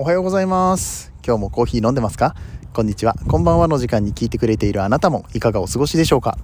[0.00, 1.12] おはようございます。
[1.26, 2.36] 今日もコーヒー飲んでますか？
[2.72, 3.16] こんにちは。
[3.28, 6.38] こんばんはの時間に聞いてくれているあなたもいかがお過ごしでしょうか？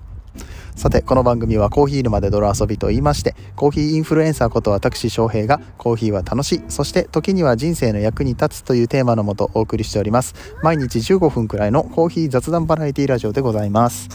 [0.75, 10.35] さてこの番組はコーヒー沼で泥遊びと言いましてコーヒーインフルエンサーこと私翔平がコーヒーは楽しいそして時には人生の役に立つというテーマのもとお送りしております。
[10.65, 14.09] 毎日15分くらいのコーヒー雑談バラエティラジオでございます。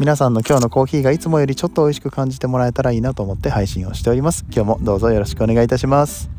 [0.00, 4.46] 皆さんの今日のコーヒーがいつもよりちょっと美味しく感じてもらえたらいいなと思って配信をしております。
[4.50, 6.35] 今日もどうぞよろしくお願いいたします。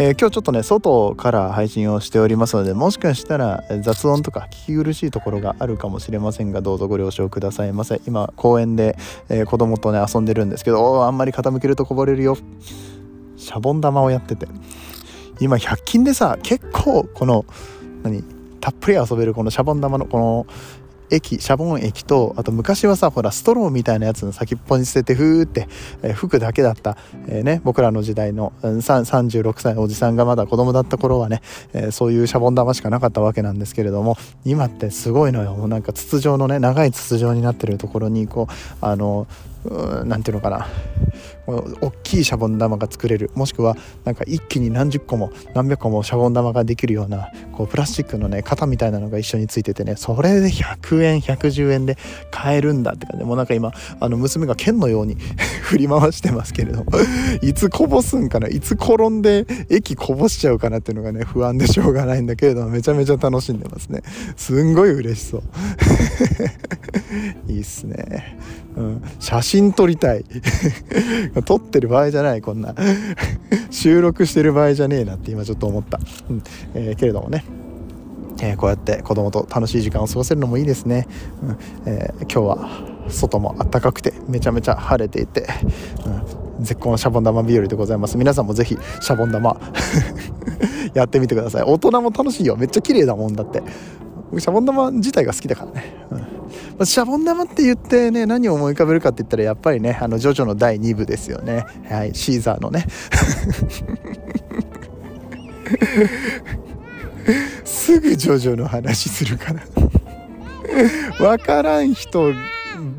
[0.00, 8.00] えー、今日ちょっとね外から配信をしておりますのでもしかしたら雑音とか聞き苦しいところがあるかもしれませんがどうぞご了承くださいませ。
[8.06, 8.96] 今公園で、
[9.28, 12.36] えー、子供とね遊んでるんですけどあんまり傾けるとこぼれるよ。
[13.36, 14.46] シャボン玉をやってて。
[15.40, 17.44] 今100均でさ結構この
[18.04, 18.22] 何
[18.60, 20.46] たっぷり遊べるこのシャボン玉のこの
[21.10, 25.68] 液シャボン液とあと昔はさほらストローみたいなやつの先っぽに捨ててふーって、
[26.02, 35.68] えー、吹くだけだった、えー、ね、僕らの時代の、うん、36歳のおじさんがまだ子供だった頃はね、えー、そういうシャボン玉しかなかったわけなんですけれども今ってすごいのよ。
[35.68, 39.26] なんか筒状のね長い筒状になってるところにこうあの
[40.04, 40.66] 何ていうのかな。
[41.46, 43.30] 大きいシャボン玉が作れる。
[43.34, 49.96] もしくはなんか一気に何十個も何百個もシャボン玉ができるようなこうプラスチックのね型みたいなのが一緒についててね。
[49.96, 51.96] それで100円110円で
[52.30, 53.24] 買えるんだって感じ。
[53.24, 55.16] もうなんか今あの娘が剣のように
[55.62, 56.84] 振り回してますけれど
[57.42, 58.48] いつこぼすんかな。
[58.48, 64.02] いつ転んで液こぼしちゃうかなっていうのがね不安でしょうがないんだけれどもめちゃめちゃ楽しんでますね。
[64.36, 65.42] すんごい嬉しそう。
[67.48, 68.38] いいっすね、
[68.76, 70.26] うん、写真撮りたい。
[71.46, 72.74] 撮ってる場合じゃないこんな。
[73.70, 76.42] 収録してる場合じゃねえなって今ちょっと思った、うん。
[76.74, 77.44] えー、けれどもね。
[78.42, 81.08] えー、こうやって子供と楽しい時間を過ごせるのもいいですね、
[81.42, 81.56] うん。
[81.86, 82.68] えー、今日は
[83.08, 85.48] 外も暖かくてめちゃめちゃ晴れていて、
[86.58, 88.18] うん、絶好のシャボン玉日和でございます。
[88.18, 89.58] 皆さんもぜひシャボン玉
[90.92, 91.62] やってみてください。
[91.62, 92.56] 大人も楽しいよ。
[92.56, 93.62] めっちゃ綺麗だもんだって。
[94.38, 96.37] シャボン玉自体が好きだからね、うん。
[96.84, 101.66] シャボン玉って言ってね何を思い浮かべるかって言ったらやっぱりねあのジョジョの第2部ですよね。
[101.88, 102.86] はいシーザーのね。
[107.64, 109.62] すぐジョジョの話するから。
[111.18, 112.32] 分からん人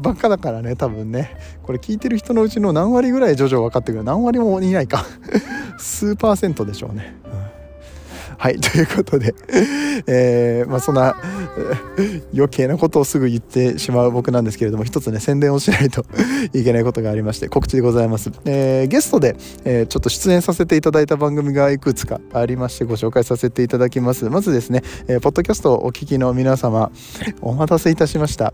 [0.01, 1.37] ばっかだからね多分ね。
[1.63, 5.05] これ聞いてる人のうちの何割ぐらいジョジョ分かってくる何割もいないか。
[5.77, 7.15] 数パーセントでしょうね、
[8.39, 9.35] はいということで、
[10.07, 11.13] えー、まあ、そんな
[12.33, 16.05] 余計なことをすぐ言ってしまう僕なんですけれども一つね宣伝をしないと
[16.53, 19.35] いけないことがありまして告知でございます、えー、ゲストで、
[19.65, 24.29] えー、ちょっと出演させていただいた番組がいくつかありましてご紹介させていただきます。
[24.29, 26.91] まずですね、えー、ポッドキャストをお聞きの皆様
[27.41, 28.53] お待たせいたしました。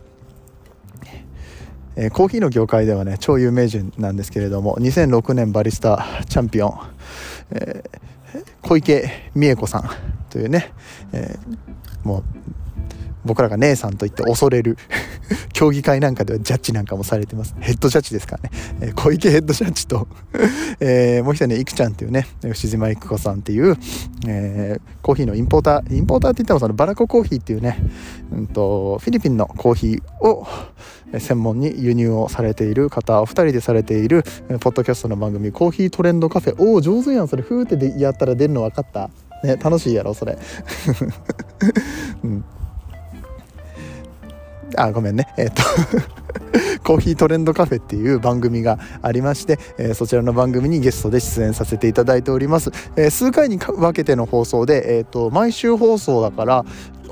[1.95, 6.79] えー、コーヒーの業界ではね超有名人なんですけれども2006年バリスタチャンピオン、
[7.51, 8.14] えー
[8.65, 9.89] 小池美恵子さん
[10.31, 10.73] というね、
[11.13, 12.23] えー、もう
[13.23, 14.77] 僕らが姉さんと言って恐れる
[15.53, 17.55] 競技会なんかではジャッジなんかもされてます。
[17.59, 18.49] ヘッドジャッジですからね、
[18.81, 20.07] えー、小池ヘッドジャッジと
[20.79, 23.77] えー、もう一人ねいくちゃんっていうね牛島育子さんっていう、
[24.27, 27.79] えー、コーヒーのインポーターインポーターって言ってもそのバラココーヒーっていうね、
[28.31, 30.47] うんと、フィリピンのコーヒーを
[31.19, 34.23] 専門に輸入をされている方お二人でされている
[34.59, 37.43] ポッドキャストの番組「コーヒートレンドカフェ」おお上手やんそれ。
[37.43, 39.09] ふーってでやったら出るの分かった。
[39.43, 40.37] ね楽しいやろそれ、
[42.23, 42.43] うん。
[44.77, 45.27] あごめんね。
[45.37, 45.61] えっ、と
[46.83, 56.65] コーヒートレンドカフェっていう番組がありまして、えー、そちらの番組にゲストで出演させていただいております、えー、数回に分けての放送で、えーと毎週放送だから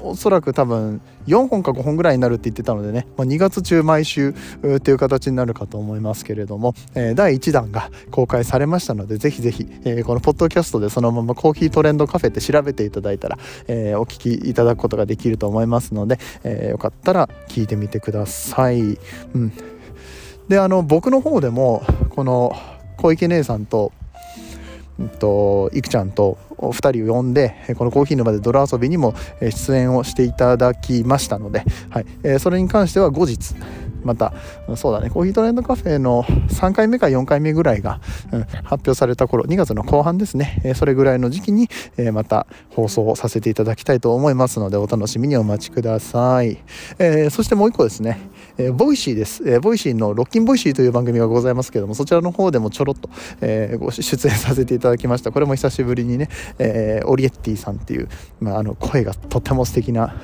[0.04, 4.36] おそらく多分4本か5本ぐらいになるって言ってたのでね、まあ、2月中毎週
[4.76, 13.38] っていう形になるかと思いますけれども、えー、第1弾が公開されましたのでぜひぜひ、えー、このポッドキャストでそのままコーヒートレンドカフェって調べていただいたら、
[13.68, 18.80] えー、お聞きいただくことができると思いますので、えよかったら聞いてみてください。
[18.82, 19.52] うん、
[20.50, 22.54] であの僕の方でもこの
[22.98, 23.92] 小池姉さんと
[25.00, 26.38] うんと、いくちゃんと
[26.72, 32.06] 2人を呼んでこのコーヒー沼で泥遊びにも出演をしていただきましたので、はい。
[32.24, 33.56] え、それに関しては後日
[34.04, 34.34] また
[34.76, 38.00] そうだねコーヒートレンドカフェの3回目か4回目ぐらいが、
[38.32, 46.58] うん、発表された頃2月の後半ですね、え、それぐらいの時期に、え、また放送させていただきたいと思いますのでお楽しみにお待ちください、
[47.00, 48.20] えー、そしてもう一個ですね、
[48.58, 53.10] えボイシーです、えボイシーのロッキンボイシーという番組がございますけどもそちらの方でもちょろっと、
[53.42, 55.32] えご出演させていただきました。
[55.32, 56.30] これも久しぶりにね、
[56.60, 58.10] えオリエッティさんっていう、
[58.40, 60.16] まあ、あの声がとても素敵な、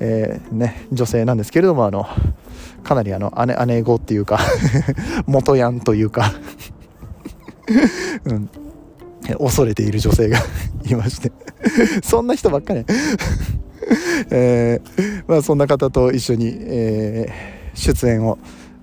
[0.00, 2.06] えね、女性なんですけれどもあの
[2.82, 4.38] かなりあの姉姉子っていうか
[5.26, 6.32] 元ヤンというか
[8.24, 8.50] うん。
[9.38, 10.38] 恐れている女性が
[10.88, 11.32] いまして。
[12.02, 12.84] そんな人ばっかり、
[14.30, 18.38] えー、まあ、そんな方と一緒に、えー、出演を。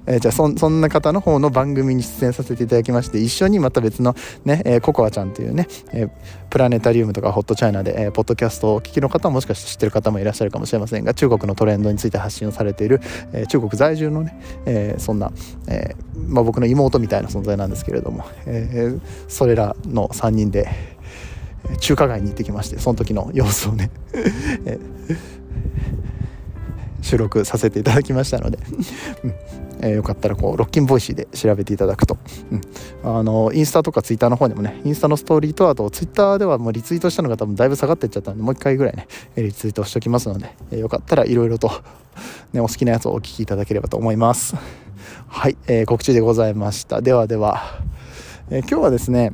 [0.08, 6.10] えー、じゃあそそんな方の方の番組に出演させていただきまして一緒にまた別のね、えー、ココアちゃんというね、えー、
[6.50, 13.02] プラネタリウムとかホットチャイナで、えー、ポッドキャストをお聞きの方ももしかして知ってる方もいらっしゃるかもしれませんが中国のトレンドについて発信をされている、
[13.34, 15.32] えー、中国在住のね、えー、そんな、
[15.68, 20.70] えーまあ、僕の妹みたいな存在なんですけれども、えー、それらの3人で
[21.82, 23.92] 中華街に行ってきましてその時の様子をね
[27.08, 28.60] 収録させていただきましたので、
[29.24, 29.34] うん。
[29.80, 32.18] えー、よかったらこうロッキンボイシーで調べていただくと、
[32.52, 32.62] うん、
[33.04, 41.70] あのインスタとかツイッターの方にもねインスタのストーリーとあとツイッターではもうリツイートしたのが多分だいぶ下がってっちゃったんでもう一回ぐらいねリツイートしておきますので、えー、よかったらいろいろと、
[42.54, 44.56] ね、お好きなやつをお聞きいただければと思います。
[45.28, 47.02] はい、えー、告知でございました。
[47.02, 47.62] ではでは、
[48.50, 49.32] え今日はですね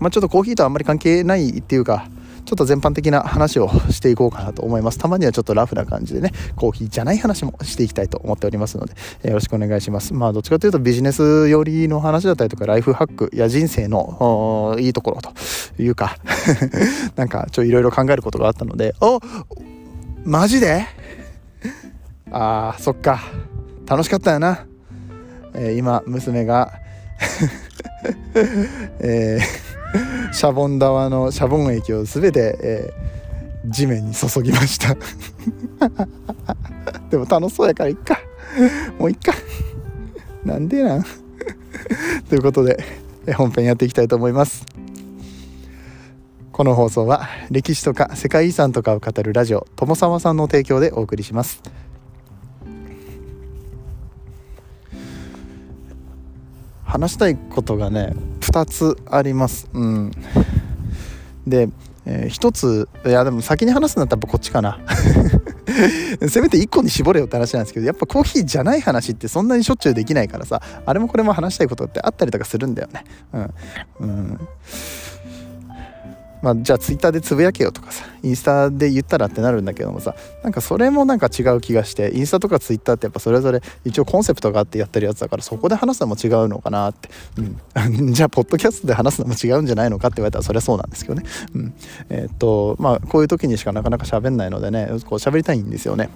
[0.00, 2.08] まあ、ちょっとコーヒーとあんまり関係ないっていうか
[2.50, 4.98] ちょっと全般的な話をしていこうかなと思います。
[4.98, 10.12] たまにはちょっとラフな感じでねコーヒーじゃない話もしていきたいと思っておりますので、えよろしくお願いします。
[10.14, 15.30] まあどっちかというとビジネス寄りの話だったりとかライフハックや人生のいいところと
[15.80, 16.16] いうか
[17.14, 19.20] なんかちょいろいろ考えることがあったのでお
[20.24, 20.86] マジで？
[22.32, 23.20] あーそっか。
[23.86, 24.66] 楽しかったよな、
[25.54, 26.72] えー、今娘が
[28.98, 29.59] えー
[30.32, 34.96] シャボン玉のシャボン液を全て、えー、地面に注ぎました。
[37.10, 38.20] でも楽しそうやからいっか。
[38.98, 39.32] もういっか。
[40.44, 41.04] なんでなん？
[42.28, 42.82] ということで
[43.36, 44.64] 本編やっていきたいと思います。
[46.52, 51.62] この放送は歴史とか世界遺産とかを語るラジオ友沢さんの提供でお送りします。
[56.84, 58.14] 話したいことがね
[58.50, 59.68] 2つあります。
[59.72, 60.10] うん、
[61.46, 61.68] で、
[62.04, 64.80] えー、1ついやでも先に話すんだったらこっちかな。
[66.28, 73.04] せめて1個に絞れよって話なんですけどやっぱコーヒーじゃない話ってそんなにしょっちゅうできないからさあれもこれも話したいことってあったりとかするんだよね。
[73.32, 73.54] うん、
[74.00, 74.40] うん
[76.42, 91.74] まあ、じゃあツイッターでつぶやけよとかさインスタで言ったらってなるんだけどもさなんかそれもなんか違う気がしてインスタとかツイッターってやっぱそれぞれ一応コンセプトがあってやってるやつだからそこで話すのも違うのかなって、うん、 じゃあポッドキャストで話すのも違うんじゃないのかって言われたらそれはそうなんですけどね、うん、
[92.08, 96.10] えー、っとまあこういう時にしかなかなか喋んないのでねこう喋りたいんですよね。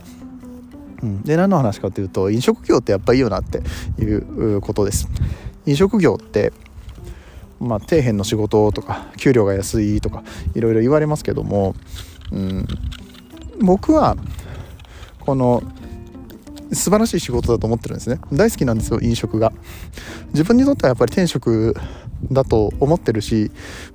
[1.02, 3.62] うん、で何の話かというと飲食業ってやっぱいいよなって
[4.02, 5.08] いうことです。
[5.66, 6.52] 飲食業って
[7.64, 10.22] まあ、底辺の仕事とか給料が安いとか
[10.54, 11.74] いろいろ言われますけども、
[12.30, 12.66] うん、
[13.60, 14.16] 僕は
[15.20, 15.62] この
[16.72, 18.18] 素晴らしい仕事だと思ってるんですね。
[18.32, 19.52] 大好きなんですよ飲食が。
[20.32, 21.76] 自分にとってはやっぱり転職
[22.32, 23.50] だと思ってるし、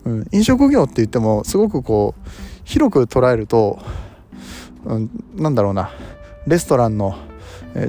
[0.06, 2.30] うん、飲食業って言ってもすごくこう
[2.63, 3.80] 広く捉えると、
[4.86, 5.92] うん、なんだろうな
[6.48, 7.18] レストランの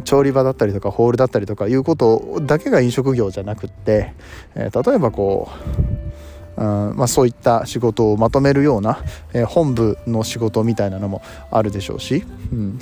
[0.05, 4.15] 調理場だったりとかホールだったりとかいうことだけが飲食業じゃなくって、
[4.55, 6.11] 例えばこう
[6.61, 9.03] うんまあ、そういった仕事をまとめるような、
[9.47, 12.79] 本部の仕事みたいなのもあるでしょうし、うん、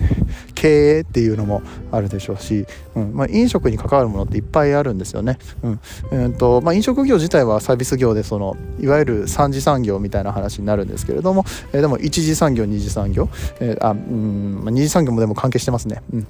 [0.55, 1.63] 経営っていうのも
[1.93, 2.67] あるでしょうし、
[2.97, 5.39] うんまあ、飲食に関わるものっていっぱいあるんですよね。
[5.63, 5.81] うん
[6.11, 13.29] えーとまあ、飲食業自体はサービス業でそのいわゆる三次産業みたいな話になるんですけれども、えー、でも一次産業二次産業、
[13.61, 16.03] えーあうんまあ、二次産業もでも関係してますね。
[16.13, 16.27] うん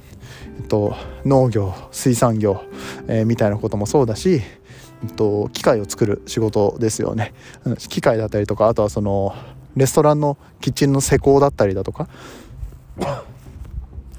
[0.59, 2.62] えっと、農業水産業、
[3.07, 4.42] えー、みたいなこともそうだし
[5.02, 7.33] えっと機械を作る仕事ですよね
[7.88, 9.35] 機械だったりとかあとはその
[9.76, 12.09] レストランのキッチンの施工だったりだとか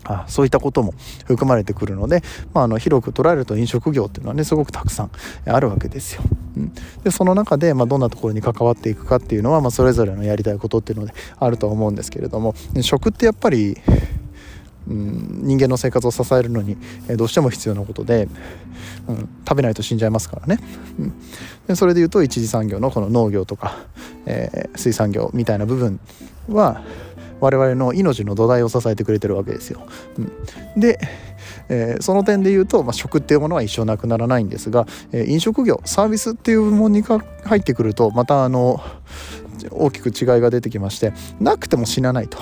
[0.10, 0.94] あそういったことも
[1.26, 2.24] 含まれてくるので、
[2.54, 5.12] まあ、あの広く捉えると飲食業っていうのはねすごくたくさん
[5.46, 6.24] あるわけですよ。
[6.58, 6.74] うん、
[7.04, 13.78] でその中で、まあ、どんなところに関わっていくかっていうのは、まあ、それぞれのやりたいことっていうのであると思うんですけれども食ってやっぱり
[14.90, 16.78] うん、人間の生活を支えるのに、
[17.08, 18.28] え、どうしても必要なことで、
[19.08, 20.60] うん、食べないと死んじゃいますからね、
[21.00, 21.14] うん、
[21.68, 23.78] でそれでいうと一次産業のこの農業とか、
[24.26, 26.00] えー、水産業みたいな部分
[26.50, 26.82] は
[27.40, 29.88] 我々の命の土台を支えてくれてるわけですよ。
[30.18, 31.00] うん、で、
[31.70, 38.82] えー、その点で言うと、まあ、食っていうものは一生なくならないんですが、えー、飲食業サービスっていう部門に入ってくるとまたあの
[39.72, 42.38] 大きく違いが出てきましてなくても死なないと。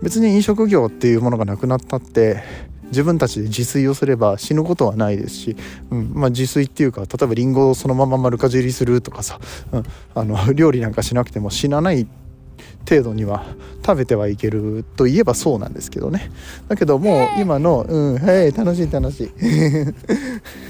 [0.00, 2.42] うん別に飲食業っていうものがなくなったって
[2.84, 5.56] 自分たちで自炊をすれば死ぬことはないですし、
[5.90, 9.38] うんまあ、自炊っていうか例えばりんごをそのまま丸かじりするとかさ、
[9.72, 9.82] うん、
[10.14, 12.06] あの 料理なんかしなくても死なない
[12.88, 13.44] 程度には
[13.84, 16.30] 食べてはいけるといえばそうなんですけどね。
[16.68, 19.30] だけどもう今の「うんはい楽しい楽しい」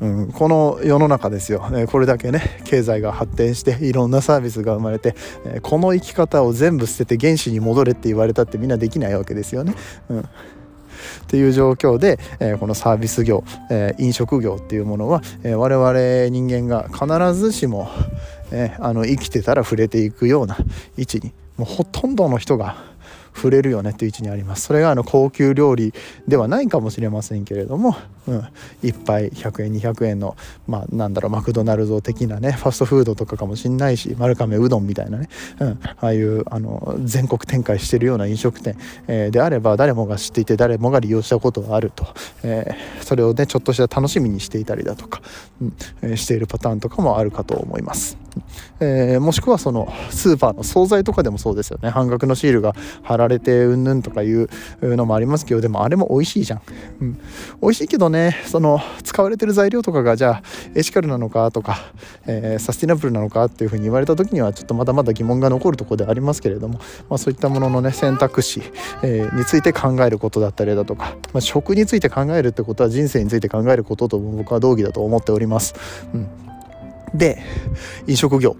[0.00, 9.74] うん、この世の中ですよ、これだけね経済が発展していろんなサービスが生まれて、えこの生き方を全部捨てて原始に戻れって言われたってみんなできないわけですよね。
[10.08, 10.28] うん
[11.24, 17.88] っていう状況で、えー、このサービス業、えー、飲食業っていうものは、えー、我々人間が必ずしも、
[18.50, 20.56] えあの生きてたら触れていくような
[20.96, 22.93] 位置にもうほとんどの人が
[23.34, 24.62] 触れるよねっていう位置にあります。
[24.62, 25.92] それがあの高級料理
[26.28, 28.38] ではないかもしれませんけれども、うん、
[28.82, 30.36] 1杯100円200円の
[30.66, 35.28] まあなんだろうマクドナルド的なねファストフードとかかもしんないし丸亀うどんみたいなね、
[35.60, 38.76] うん、ああいうあの全国展開してるような飲食店、
[39.08, 42.06] えー、であれば誰もが知っていて誰もが利用したことがあると、
[42.42, 45.20] えー、それをねちょっとした楽しみにしていたりだとか、
[45.60, 45.76] うん。
[46.02, 48.16] えー、しているパターンとかもあるかと思います。
[48.80, 51.90] えー、もしくはそのスーパーの惣菜とかでもそうですよね。
[51.90, 54.48] 半額のシールが貼られてうんぬんとかいう
[54.82, 56.62] のもありますけどでもあれも美味しいじゃん、
[57.00, 57.14] うん、
[57.62, 60.42] 美味しいけどねその使われてる材料とかがじゃあ
[60.74, 61.78] エシカルなのかとか、
[62.26, 68.62] えー、サスティナブルなのかっていうふうに言われた時にはちょっとまだまだ疑問が残るところでありますけれども、まあ、そういったもののね選択肢、
[69.02, 75.74] えー、について考えることだったりだとか、まあ、食について考えるってことは人生について考えることと僕は同義だと思っております。
[76.12, 76.28] うん。
[77.14, 77.42] で
[78.06, 78.56] 飲食業、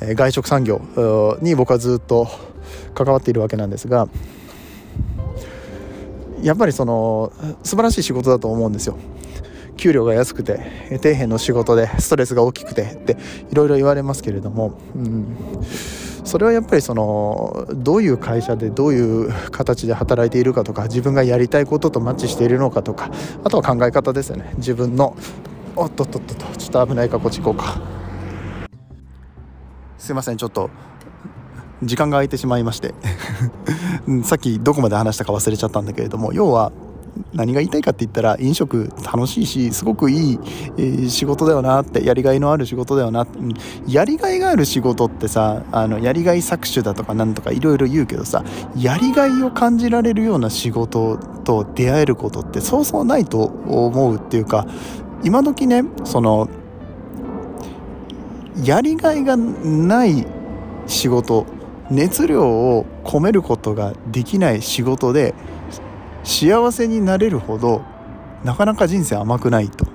[0.00, 0.80] え、外食産業
[1.40, 2.28] に僕はずっと
[2.94, 4.08] 関わっているわけなんですが
[6.42, 8.98] やっぱりその素晴らしい仕事だと思うんですよ。
[9.76, 10.60] 給料が安くて
[11.02, 13.16] 底辺の仕事でストレスが大きくてって
[13.50, 15.36] いろいろ言われますけれども、うん、
[16.24, 23.10] それはやっぱりそのどういう会社でどういう形で働いているかとか自分がやりたいこととマッチしているのかとか
[23.42, 25.16] あとは考え方ですよね自分の
[25.76, 27.80] おっとっとっとちょっと危ないかこっち行こうか。
[29.98, 30.70] すいませんちょっと。
[31.82, 32.94] 時間が空いてしまいまして。
[34.22, 36.72] さっきどこまで話したか忘れちゃったんだけれども要は
[37.32, 40.38] 何が言いたいかって言ったら飲食楽しいしすごくい
[40.76, 43.26] い、仕事だよなってやりがいのある仕事だよな。
[43.86, 48.44] やりがいがある仕事ってさあのやりがい搾取だとかなんとかいろいろ言うけどさ
[48.76, 54.66] やりがいを感じられるような仕事と出会えることってそうそうないと思うっていうか
[55.24, 56.48] 今時ねその
[58.62, 60.26] やりがいがない
[60.86, 61.46] 仕事
[61.90, 65.34] 熱量を込めることができない仕事で
[66.22, 67.82] 幸せになれるほど
[68.44, 69.86] なかなか人生甘くないと。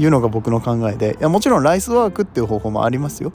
[0.00, 1.18] いうのが僕の考えで。
[1.20, 3.32] いやもちろんライスワークっていう方法もありますよ。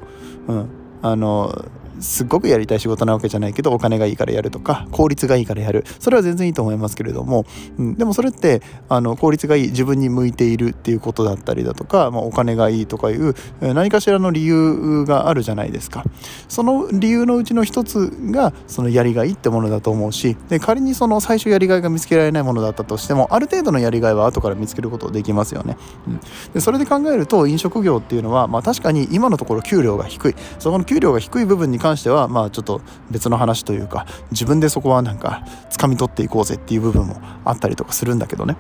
[0.48, 0.70] うん、
[1.04, 1.66] あの
[2.00, 5.84] すっごくやりたい仕事なわけじゃないけどお金がいいからやるとか効率がいいからやる。
[6.00, 7.46] それは全然いいと思いますけれども、
[7.78, 16.04] うん、でもそれってあの効率がいい自分に向いているっていうことだったりだとか、まあ、お金がいいとかいう何かしらの理由があるじゃないですか。
[16.48, 26.20] その理由のうちの一つがそのやりがいってものだと思うしで仮にその最初やりがいが見つけられないものだったとしてもある程度のやりがいは後から見つけることできますよね、うん、
[26.54, 30.36] でそれで考えると飲食業っていうのは、まあ、確かに今のところ給料が低い。
[30.60, 38.58] そこの給料が低い部分に関してはまあちょっと別の話というか自分でそこはなんか掴み取っていこうぜっていう部分もあったりとかするんだけどね、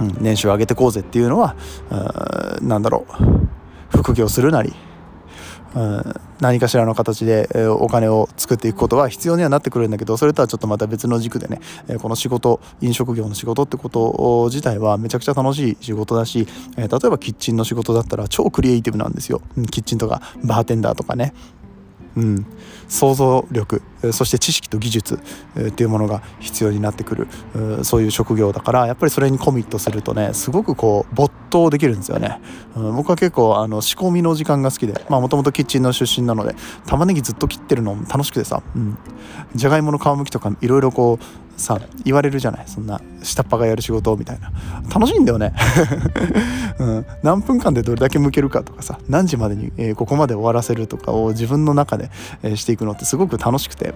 [0.00, 1.54] うん、年収を上げてこうぜっていうのは
[2.62, 4.72] 何だろう副業するなり
[5.74, 6.02] うん、
[6.40, 16.46] 何かしらの形で、えお金を作っていくことは必要にはなってくるんだけどそれとはちょっとまた別の軸でね、えこの仕事飲食業の仕事ってこと自体はめちゃくちゃ楽しい仕事だし、
[16.76, 19.40] え例えばキッチンの仕事だったら超クリエイティブなんですよ。
[19.70, 21.32] キッチンとかバーテンダーとかね。
[22.16, 22.46] うん、
[22.88, 25.20] 想像力そして知識と技術
[25.58, 32.40] っていうものが必要になってくるそういう職業だからやっぱりそれにコミットするとねすごくこう没頭できるんですよね、
[32.76, 36.54] うん、僕は結構あの仕込みの時間が好きでもともとキッチンの出身なので
[36.86, 38.98] 玉ねぎずっと切ってるの楽しくてさ、うん、
[39.54, 42.64] じゃがいもの皮むきとかいろいろこうさ言われるじゃない？
[42.66, 44.52] そんな下っ端がやる仕事みたいな。
[44.92, 45.54] 楽しいんだよね、
[46.78, 52.10] うん、何分間でどれだけ向けるかとかさ何時までに、えー、ここまで終わらせるとかを自分の中で、
[52.42, 53.94] えー、していくのってすごく楽しくて。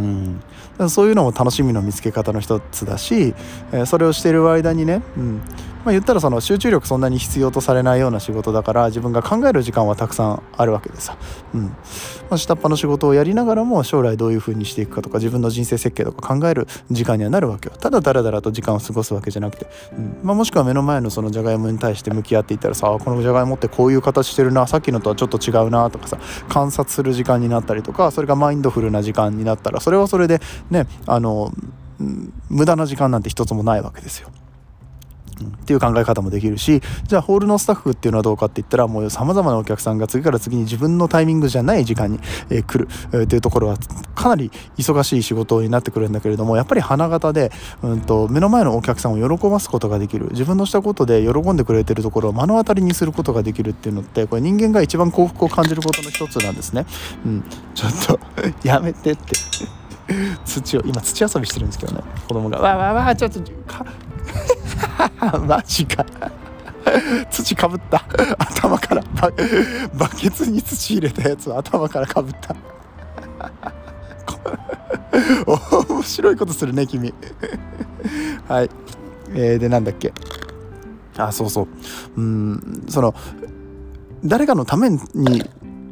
[0.00, 3.34] うん、だからそういうのも楽しみの見つけ方の一つだし、
[3.72, 5.40] えー、それをしている間にね、うん。
[5.84, 11.16] まあ、言ったらその集中力そんなに必要とされないような仕事だから自分が考える時間はたくさんあるわけでさ、
[11.54, 11.64] うん。
[11.64, 11.72] ま
[12.30, 17.74] あ、下っ端の仕事をやりながらも将来どういう風にしていくかとか自分の人生設計とか考える時間にはなるわけよ。
[17.76, 20.20] ただだらだらと時間を過ごすわけじゃなくて、うん。
[20.22, 31.52] まあ、もしくは目の前のそのじゃがいもに対して向き合っていったらさあこのじゃがいもってこういう形してるなさっきのとはちょっと違うなとかさ観察する時間になったりとかそれがマインドフルな時間になったらそれはそれでねあの
[32.48, 34.30] 無駄な時間なんて一つもないわけですよ。
[35.44, 42.18] っていう考え方もできるしじゃあホールのスタッフっていうのはどうかって言ったらもうさまざまなお客さんが次から次に自分のタイミングじゃない時間に、
[42.50, 43.78] えー、来る、えー、っていうところは
[44.14, 47.50] かなり忙しい仕事になってくるんだけれどもやっぱり花形で、
[47.82, 50.28] うんと、目の前のお客さんを喜ばすことができる。
[50.30, 56.86] 自分のしたことで喜んでくれてるところを目の当たりにすることができるっていうのってこれ人間が一番幸福を感じることの一つなんですね。
[57.24, 57.44] うん、
[57.74, 58.20] ちょっと
[58.66, 59.32] やめてって。
[60.44, 62.02] 土を今土遊びしてるんですけどね。
[62.26, 63.40] 子供がわわわちょっと
[65.46, 66.04] マジか。
[67.30, 68.04] 土かぶった。
[68.38, 69.02] 頭から
[69.94, 72.54] バケツに土入れたやつを頭からかぶった。
[75.88, 77.12] 面白いことするね君。
[78.48, 78.70] はい。
[79.34, 80.12] えー、でなんだっけ。
[81.16, 81.68] あそうそう。
[82.16, 83.14] うんその
[84.24, 84.98] 誰かのために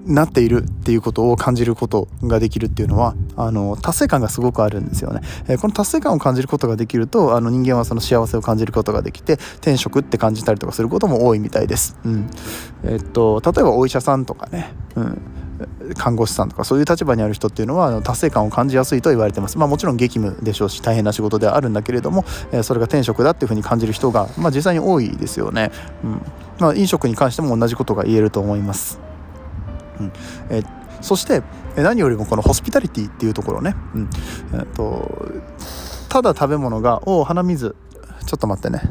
[0.07, 12.31] なっているっていうことを感じることができるっていうのはあの達成感がすごくあるんですよね、えー、この達成感を感じることができるとあの人間はその幸せを感じることができて転職って感じたりとかすることも多いみたいです、うん
[12.85, 15.23] えー、っと例えばお医者さんとかね、うん
[15.97, 19.59] 看護師さんとかそういう立場にある人っていうのは達成感を感じやすいと言われてます。
[19.59, 25.71] まあ、もちろん激務でしょうし大変な仕事ではあるんだけれども、えそれが転職だっていうふうに感じる人が、まあ、実際に多いですよね。
[26.03, 26.23] うん
[26.59, 29.10] まあ、飲食に関しても同じことが言えると思います。
[30.01, 30.13] うん。
[30.51, 30.63] え
[31.01, 31.43] そして
[31.77, 34.11] 何よりもこのホスピタリティっていうところね、うん。
[34.53, 35.31] えーと、
[36.09, 37.75] ただ食べ物が「おお鼻水。
[38.27, 38.83] ちょっと待ってね」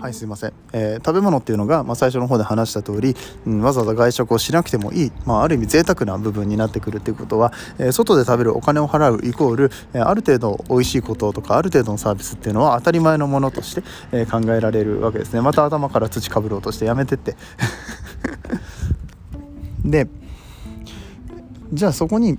[0.00, 3.14] はいすいません、えー、食べ物っていうのが、まあ、最初の方で話した通り、
[3.46, 15.42] うん、わざわざ外食をしなくてもいい、まあ、ある意味贅沢な部分になってくるっていうことは、えー、外で食べるお金を払うイコール、えー、ある程度美味しいこととかある程度のサービスっていうのは当たり前のものとして、え考えられるわけですね。
[15.42, 17.36] また頭から土かぶろうとしてやめてって。
[19.84, 20.08] で
[21.72, 22.38] じゃあそこに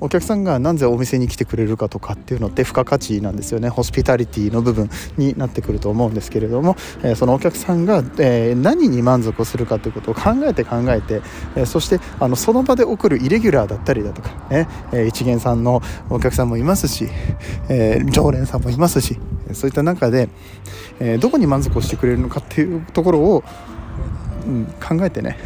[0.00, 3.70] お客さんがなぜお店に来てくれるかとかっていうのって付加価値なんですよね。
[3.70, 11.22] ホスピタリティの部分になってくると思うんですけれども、え、そのお客さんが、え、何に満足をするかということを考えて考えて、
[11.56, 17.08] え、そしてあのその場で起こるイレギュラーだったりだとか、ねえ、一元さんのお客さんもいますし、
[17.70, 19.18] え、常連さんもいますし
[19.52, 20.28] そういった中で、
[21.00, 23.44] え、どこに満足をしてくれるのかっていうところを、
[24.46, 25.38] うん、考えてね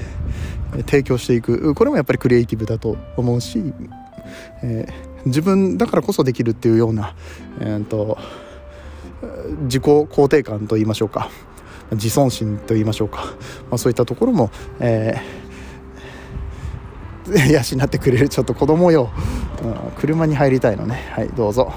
[0.86, 1.74] 提供していく。
[1.74, 3.72] これもやっぱりクリエイティブだと思うし、
[4.62, 7.14] えー、自分だからこそできるっていうような、
[7.60, 8.18] えーと、
[9.62, 11.30] 自己肯定感といいましょうか。
[11.92, 13.24] 自尊心といいましょうか、
[13.68, 19.10] まあ、そういったところも、えー、 養ってくれるちょっと子供よ、
[19.64, 21.08] うん、車に入りたいのね。
[21.10, 21.72] はいどうぞ。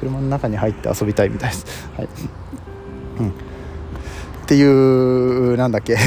[0.00, 1.90] 車の中に入って遊びたいみたいです。
[1.96, 2.08] はい、
[3.20, 3.32] うん。
[4.48, 5.98] っていうなんだっけ。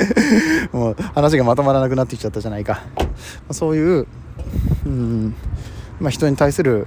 [0.72, 2.82] もう話がまとまらなくなってきちゃったじゃないか。
[3.50, 4.06] そういう、
[4.86, 5.34] うん
[6.00, 6.86] まあ、人に対する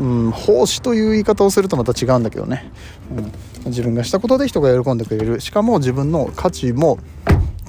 [0.00, 2.72] うん、奉仕という言い方をするとまた違うんだけどね、
[3.14, 3.32] うん、
[3.66, 5.40] 自分がしたことで人が喜んでくれる。
[5.40, 7.00] しかも自分の価値も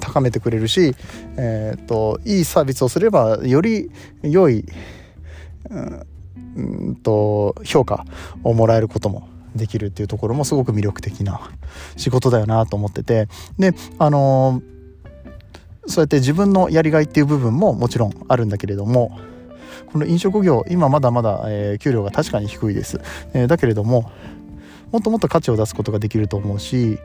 [0.00, 0.94] 高めてくれるし、
[1.36, 3.90] えーと、いいサービスをすればより
[4.22, 4.64] 良い、
[5.68, 6.06] うん
[6.56, 8.06] うん、と評価
[8.42, 11.40] をもらえることもできるっていうところもすごく魅力的な
[11.96, 14.62] 仕事だよなと思っててであの
[15.86, 19.18] そうやって自分のやりがいっていう部分ももちろんあるんだけれども
[19.92, 23.00] この飲食業今まだまだ、えー、給料が確かに低いです、
[23.32, 24.10] えー、だけれども
[24.94, 26.98] もっともっと価値を出すことができると思うし、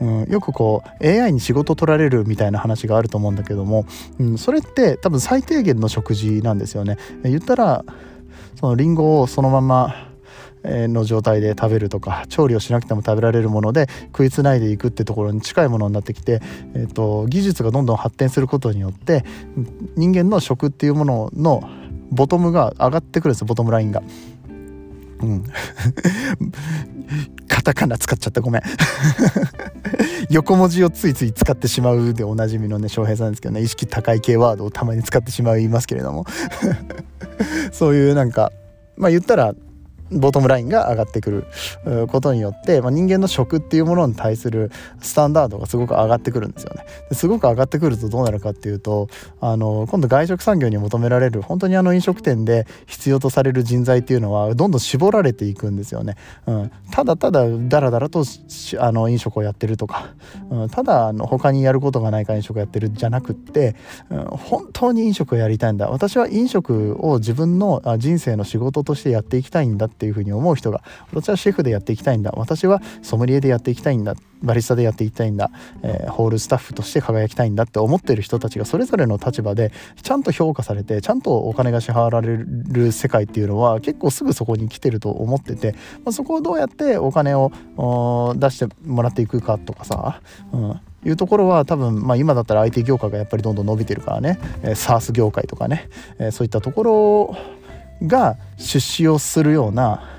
[0.00, 3.86] うん、よくこう AI に仕事取られるみたいな話があると思うんだけども、
[4.18, 6.98] うん、それって多分最低限の食事なんですよね。
[7.22, 7.84] 言ったら
[8.58, 10.10] そのリンゴをそのまま
[10.66, 16.40] の状態で食べるとか調理をしなくても食べられるもので食いつないでいくってところに近いものになってきて、
[16.74, 19.24] えーと、技術がどんどん発展することによって
[19.96, 21.62] 人間の食っていうものの
[22.10, 24.02] ボトムが上がってくるんですボトムラインが。
[25.22, 25.44] うん、
[27.48, 28.42] カタカナ使っちゃった。
[28.42, 28.62] ごめん。
[30.28, 36.26] 横文字をついつい使ってしまうでおなじみのね翔平さんですけどね意識高い系ワードをたまに使ってしまいますけれども。
[37.72, 38.52] そういうなんか
[38.96, 39.54] まあ言ったら
[40.10, 41.30] ボトムラインが上がってく
[41.84, 46.84] ることによって、まあ、人間の食っていうものに対するスタンダードがすごく上がってくるんですよね。
[47.12, 49.08] すごく上がってくるとどうなるかっていうと
[49.40, 56.16] あの今度外食産業に求められる本当にあの飲食店で必要とされる人材っていうのはどんどん絞られていくんですよね。
[56.46, 58.24] うん、ただただダラダラと
[58.78, 60.14] あの飲食をやってるとか、
[60.50, 63.76] うん、ただあの他にやることがないから飲食をやってるじゃなくって、
[64.10, 70.82] うん、本当に飲食をやりたいんだ私は飲食を自分の人生の仕事としてやっていきたいんだっっていうふうに思う人が
[71.12, 72.32] 私はシェフでやっていきたいんだ。
[72.36, 74.14] 私はソムリエでやっていきたいんだ。
[74.42, 75.50] バリスタでやっていきたいんだ、
[75.82, 85.72] えー、ホールスタッフとして輝きたいんだって思ってる人たちがそれぞれの立場でちゃんと評価されてちゃんとお金が支払われる世界っていうのは結構すぐそこに来てると思ってて、
[86.04, 87.50] まあ、そこをどうやってお金を
[88.36, 90.20] 出してもらっていくかとかさ、
[90.52, 97.36] うん、いうところは多分、まあ、今だったら IT 業界がやっぱりどんどん伸びてるからね、えー、SARS 業界とかね、えー、そういったところ
[98.02, 100.15] が出資をするような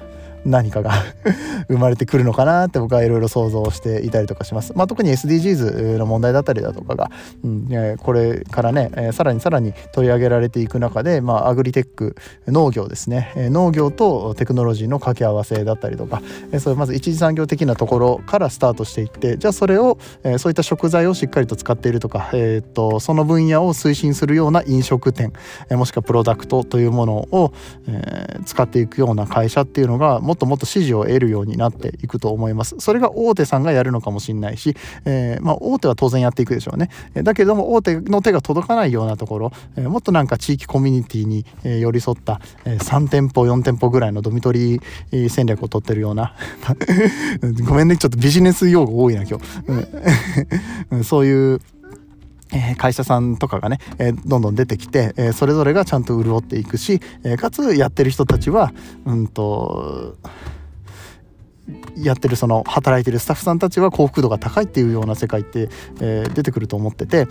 [0.48, 0.92] 何かが
[1.68, 4.74] 生まれてくるのかなって僕はいろいろ想像していたりとかします。
[4.76, 7.12] まあ、特に SDGs の問題だったりだとかが、
[7.44, 12.16] うん、これからね、えー、さらにさらに取り上げられていく中で、まあ、アグリテック
[12.48, 25.34] 農業ですね、えー、農業とテクノロジーの掛け合わせだったりとか、えー、そういうまず一次産業的なところからスタートしていってじゃあそれを、えー、そういった食材をしっかりと使っているとか、えー、っとその分野を推進するような飲食店、
[25.70, 27.54] えー、もしくはプロダクトというものを、
[27.88, 32.76] えー、使っていくような会社っていうのがもっっともっと支持を得るようになっていくと思います。
[32.80, 36.90] それが大手さんがやるのかもしれないし、えー、まあ、大手は当然やっていくでしょうね。
[37.16, 46.36] だけども大手の手が届かないようなところ、えー、もっとなんか地域コミュニティに寄り添った、え3店舗4店舗ぐらいのドミトリー戦略を取ってるような。
[47.68, 47.98] ごめんね。
[47.98, 49.46] ちょっとビジネス用語多いな今日、
[50.92, 51.60] うん、そういう
[52.54, 58.74] え会社さんとかがね、えどんどん出てきて、えそれぞれがちゃんと潤っていくし、えかつやってる人たちは
[59.06, 60.16] うんと
[61.98, 67.30] やってるその働いてるスタッフさんたちは幸福度が高いっていうような世界って、えー、出てくると思ってて、うん、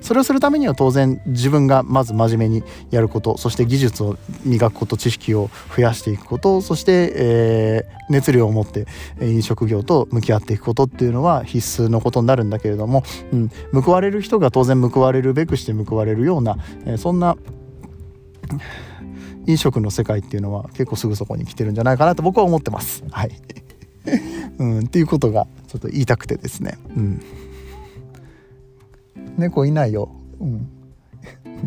[0.00, 8.86] それをするためには当然自分がまず真面目にやることそして技術を磨くこと知識を増やしていくことそして、えー、熱量を持って
[9.20, 17.36] 飲食業と向き合っていくことっていうのは必須のことになるんだけれども、うん、報われる人が当然報われるべくして報われるような、えー、そんな
[19.46, 23.04] 飲食の世界っていうのは結構すぐそこに来てるんじゃないかなと僕は思ってます。
[23.10, 23.30] はい。
[24.58, 27.22] うん、っていうことがちょっと言いたくてですね、うん、
[29.36, 30.10] 猫いないよ、
[30.40, 30.68] うん、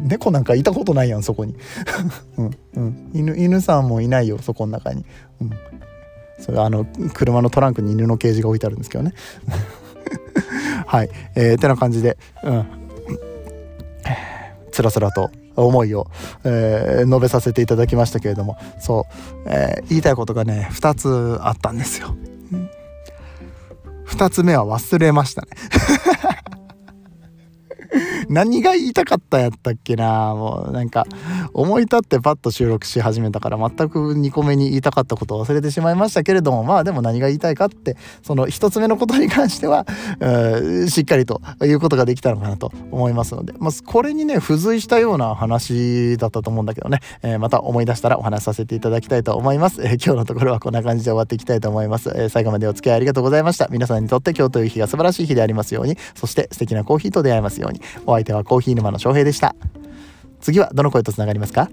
[0.07, 1.55] 猫なんかいたことないやんそこに、
[2.37, 2.57] うん。
[2.75, 5.05] うん、犬犬さんもいないよそこの中に、
[5.41, 5.51] うん、
[6.39, 9.13] それあの車のトランクに犬のケージが置いてあるんですけどね。
[10.85, 11.09] はい。
[11.35, 12.65] えー、てな感じで、うん、
[14.71, 16.07] つらつらと思いを、
[16.43, 19.07] えー、述べさせていただきましたけれどもそ
[19.45, 22.15] う、えー、言いたいことがね2つあったんですよ。
[24.07, 25.47] 2つ目は忘れましたね
[28.29, 31.05] 何が言いたかったやったっけなもうなんか
[31.55, 39.85] 思い立ってパッと収録し始めたから全く2個目に言いたかったことを忘れてしまいましたけれどもまあでも何が言いたいかってその1つ目のことに関しては
[40.87, 53.67] しっかりと言うことができたのかなと思いますので、まあ、これにね付随したような話だったと思うんだけどね、えー、また思い出したらお話しさせていただきたいと思います、えー、今日のところはこんな感じで終わっていきたいと思います、えー、最後までお付き合いありがとうございました。
[53.69, 57.81] 皆さんにとって今日という日が素晴らしい日でありますようにそして素敵なコーヒーと出会えますように。
[58.05, 59.55] お相手はコーヒー沼の翔平でした。
[60.45, 61.71] 次はどの声とつながりますか？